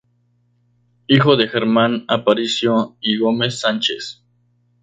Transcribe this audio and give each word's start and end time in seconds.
Hijo 1.05 1.35
de 1.35 1.47
Germán 1.47 2.05
Aparicio 2.07 2.97
y 3.01 3.19
Gómez-Sánchez. 3.19 4.23